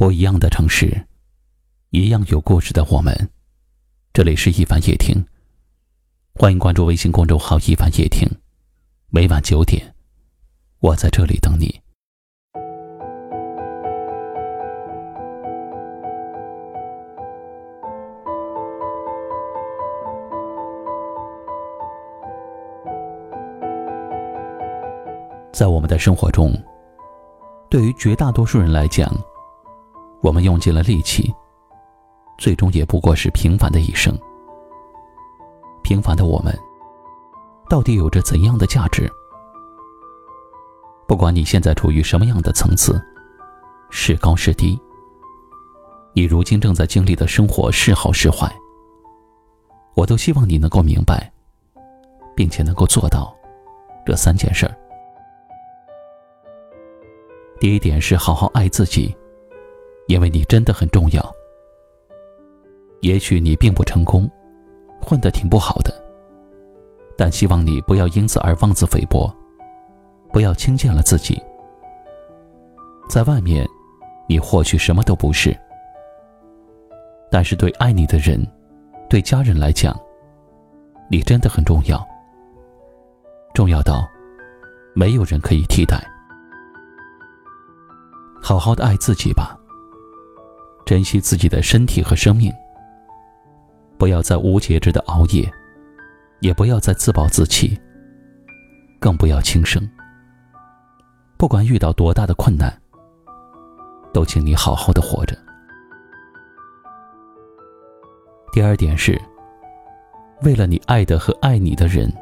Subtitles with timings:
[0.00, 1.06] 不一样的城市，
[1.90, 3.14] 一样有故事的我们。
[4.14, 5.22] 这里是一凡夜听，
[6.32, 8.26] 欢迎关注微信公众号“一凡夜听”，
[9.12, 9.94] 每晚九点，
[10.78, 11.82] 我在这里等你。
[25.52, 26.54] 在我们的生活中，
[27.68, 29.14] 对于绝大多数人来讲，
[30.22, 31.32] 我们用尽了力气，
[32.38, 34.16] 最终也不过是平凡的一生。
[35.82, 36.56] 平凡的我们，
[37.68, 39.10] 到底有着怎样的价值？
[41.08, 43.00] 不管你现在处于什么样的层次，
[43.90, 44.78] 是高是低，
[46.12, 48.54] 你如今正在经历的生活是好是坏，
[49.94, 51.32] 我都希望你能够明白，
[52.36, 53.34] 并且能够做到
[54.06, 54.76] 这三件事儿。
[57.58, 59.14] 第一点是好好爱自己，
[60.10, 61.34] 因为你真的很重要。
[63.00, 64.28] 也许你并不成功，
[65.00, 65.94] 混得挺不好的，
[67.16, 69.32] 但希望你不要因此而妄自菲薄，
[70.32, 71.40] 不要轻贱了自己。
[73.08, 73.64] 在外面，
[74.28, 75.56] 你或许什么都不是，
[77.30, 78.44] 但是对爱你的人，
[79.08, 79.96] 对家人来讲，
[81.08, 82.04] 你真的很重要，
[83.54, 84.08] 重要到
[84.92, 86.04] 没有人可以替代。
[88.42, 89.56] 好好的爱自己吧，
[90.90, 92.52] 珍惜自己的身体和生命。
[93.96, 95.48] 不要再无节制的熬夜，
[96.40, 97.78] 也不要再自暴自弃，
[98.98, 99.88] 更不要轻生。
[101.36, 102.76] 不管遇到多大的困难，
[104.12, 105.38] 都请你好好的活着。
[108.50, 109.16] 第二点是，
[110.42, 112.12] 为了你爱的和爱你的人，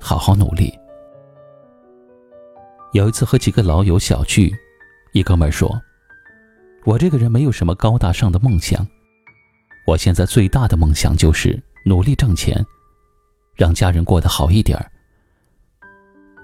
[0.00, 0.72] 好好努力。
[2.94, 4.50] 有一次和几个老友小聚。
[5.12, 5.78] 一哥们说
[6.84, 8.86] ：“我这个人没有什么高大上的梦想，
[9.86, 12.64] 我现在最大的梦想就是努力挣钱，
[13.54, 14.90] 让家人过得好一点儿。”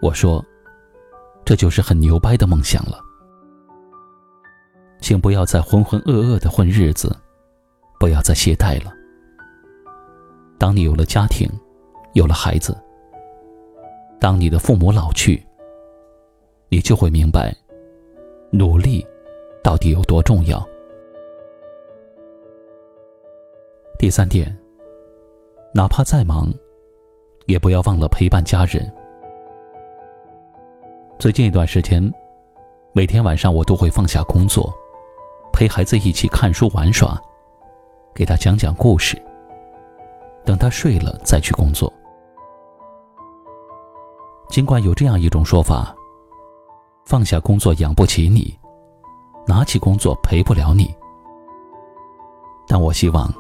[0.01, 0.43] 我说
[1.45, 2.99] ：“这就是很牛掰的梦想了，
[5.01, 7.15] 请不要再浑浑噩噩的混日子，
[7.99, 8.91] 不要再懈怠了。
[10.57, 11.47] 当你有了家庭，
[12.15, 12.75] 有了孩子，
[14.19, 15.43] 当你的父母老去，
[16.71, 17.55] 你就会明白。”
[18.53, 19.07] 努力
[19.63, 20.67] 到底有多重要？
[23.99, 24.57] 第三点，
[25.75, 26.53] 哪怕再忙，
[27.47, 28.91] 也不要忘了陪伴家人。
[31.19, 32.03] 最近一段时间，
[32.93, 34.73] 每天晚上我都会放下工作，
[35.53, 37.21] 陪孩子一起看书玩耍，
[38.15, 39.21] 给他讲讲故事。
[40.45, 41.93] 等他睡了再去工作。
[44.49, 45.95] 尽管有这样一种说法。
[47.07, 48.57] 放下工作养不起你，
[49.47, 50.95] 拿起工作陪不了你。
[52.67, 53.33] 但我希望，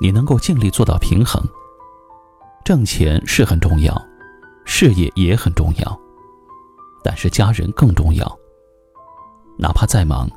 [0.00, 1.42] 你能够尽力做到平衡。
[2.64, 3.94] 挣钱是很重要，
[4.64, 6.00] 事业也很重要，
[7.02, 8.38] 但是家人更重要。
[9.56, 10.28] 哪怕再忙，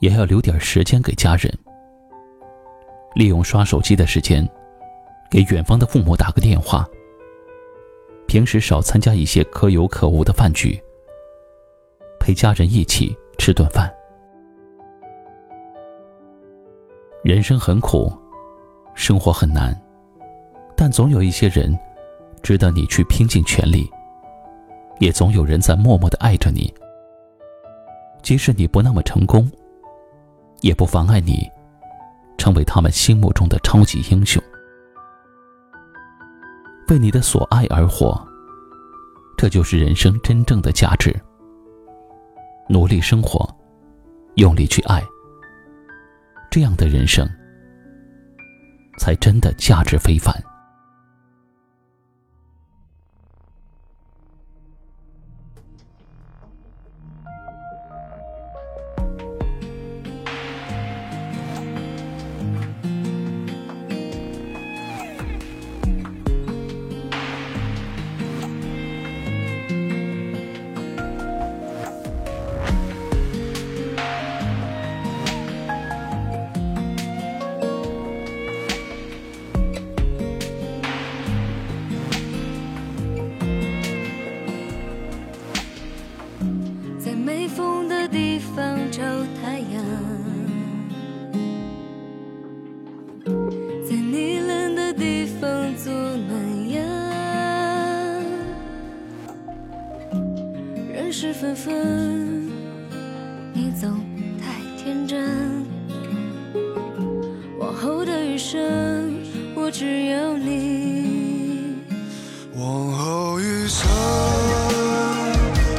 [0.00, 1.52] 也要留点时间给家人。
[3.14, 4.46] 利用刷手机的时间，
[5.30, 6.86] 给远方的父母打个电话。
[8.26, 10.82] 平时少参加一些可有可无的饭局。
[12.18, 13.92] 陪家人一起吃顿饭。
[17.24, 18.12] 人生很苦，
[18.94, 19.78] 生活很难，
[20.76, 21.78] 但总有一些人
[22.42, 23.88] 值得你去拼尽全力，
[24.98, 26.72] 也总有人在默默的爱着你。
[28.22, 29.50] 即使你不那么成功，
[30.60, 31.48] 也不妨碍你
[32.38, 34.42] 成为他们心目中的超级英雄。
[36.88, 38.20] 为你的所爱而活，
[39.36, 41.14] 这就是人生真正的价值。
[42.72, 43.46] 努力生活，
[44.36, 45.04] 用力去爱，
[46.50, 47.28] 这样的人生
[48.98, 50.34] 才真的价值非凡。
[101.64, 102.50] 分，
[103.52, 104.00] 你总
[104.40, 105.64] 太天真。
[107.56, 108.60] 往后的余生，
[109.54, 111.76] 我只有你。
[112.56, 113.88] 往后余生，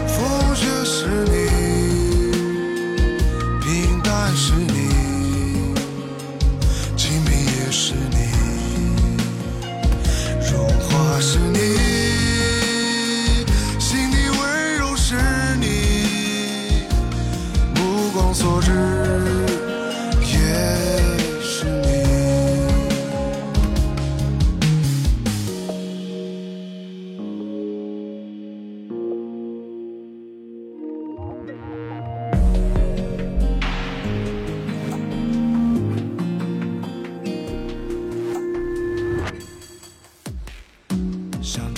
[0.08, 1.34] 风雪是你，
[3.60, 4.88] 平淡是你，
[6.96, 8.13] 清明也是你。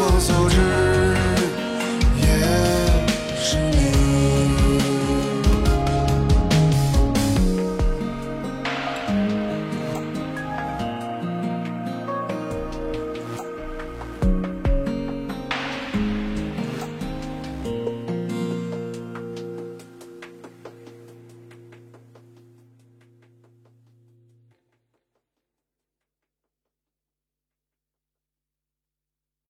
[0.00, 0.87] 我素质。